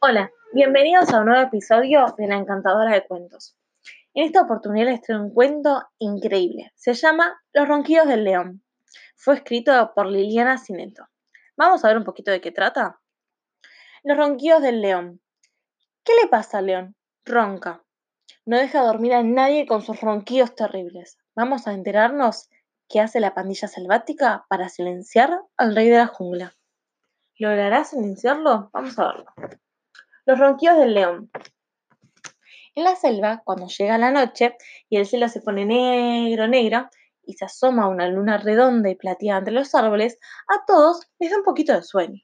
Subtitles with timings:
[0.00, 3.56] Hola, bienvenidos a un nuevo episodio de La Encantadora de Cuentos.
[4.14, 6.70] En esta oportunidad les traigo un cuento increíble.
[6.76, 8.62] Se llama Los ronquidos del león.
[9.16, 11.08] Fue escrito por Liliana Cineto.
[11.56, 13.00] Vamos a ver un poquito de qué trata.
[14.04, 15.20] Los ronquidos del león.
[16.04, 16.96] ¿Qué le pasa al león?
[17.24, 17.82] Ronca.
[18.46, 21.18] No deja dormir a nadie con sus ronquidos terribles.
[21.34, 22.48] Vamos a enterarnos
[22.88, 26.54] qué hace la pandilla selvática para silenciar al rey de la jungla.
[27.36, 28.70] ¿Logrará silenciarlo?
[28.72, 29.58] Vamos a verlo.
[30.28, 31.30] Los ronquidos del león.
[32.74, 34.58] En la selva, cuando llega la noche
[34.90, 36.90] y el cielo se pone negro, negro,
[37.24, 41.38] y se asoma una luna redonda y plateada entre los árboles, a todos les da
[41.38, 42.22] un poquito de sueño.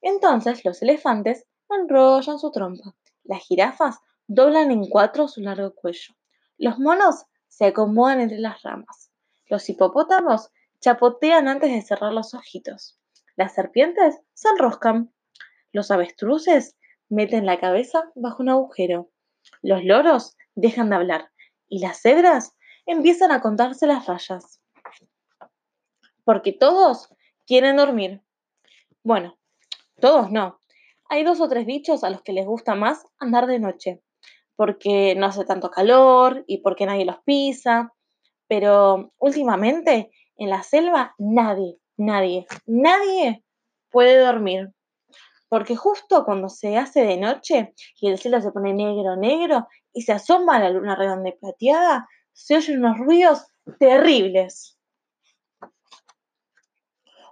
[0.00, 2.94] Entonces los elefantes enrollan su trompa,
[3.24, 6.14] las jirafas doblan en cuatro su largo cuello,
[6.56, 9.10] los monos se acomodan entre las ramas,
[9.50, 10.48] los hipopótamos
[10.80, 12.98] chapotean antes de cerrar los ojitos,
[13.36, 15.12] las serpientes se enroscan,
[15.70, 16.76] los avestruces
[17.08, 19.10] meten la cabeza bajo un agujero,
[19.62, 21.30] los loros dejan de hablar
[21.68, 24.60] y las cebras empiezan a contarse las rayas.
[26.24, 27.08] Porque todos
[27.46, 28.22] quieren dormir.
[29.02, 29.38] Bueno,
[30.00, 30.60] todos no.
[31.08, 34.02] Hay dos o tres bichos a los que les gusta más andar de noche,
[34.56, 37.92] porque no hace tanto calor y porque nadie los pisa.
[38.48, 43.44] Pero últimamente en la selva nadie, nadie, nadie
[43.90, 44.72] puede dormir.
[45.48, 50.02] Porque justo cuando se hace de noche y el cielo se pone negro, negro y
[50.02, 53.46] se asoma la luna redonda y plateada, se oyen unos ruidos
[53.78, 54.78] terribles.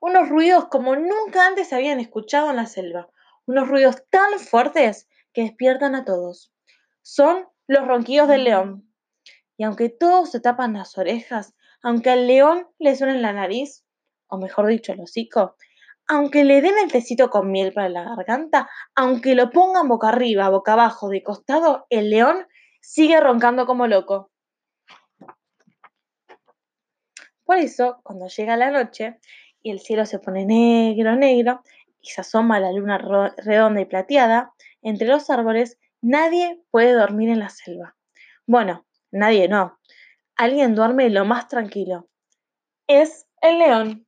[0.00, 3.08] Unos ruidos como nunca antes se habían escuchado en la selva.
[3.46, 6.52] Unos ruidos tan fuertes que despiertan a todos.
[7.02, 8.92] Son los ronquidos del león.
[9.56, 13.84] Y aunque todos se tapan las orejas, aunque al león le suena en la nariz,
[14.28, 15.56] o mejor dicho, el hocico,
[16.08, 20.48] aunque le den el tecito con miel para la garganta, aunque lo pongan boca arriba,
[20.48, 22.46] boca abajo, de costado, el león
[22.80, 24.30] sigue roncando como loco.
[27.44, 29.18] Por eso, cuando llega la noche
[29.62, 31.62] y el cielo se pone negro, negro,
[32.00, 32.98] y se asoma la luna
[33.36, 34.52] redonda y plateada,
[34.82, 37.96] entre los árboles, nadie puede dormir en la selva.
[38.46, 39.78] Bueno, nadie no.
[40.36, 42.08] Alguien duerme lo más tranquilo.
[42.88, 44.06] Es el león.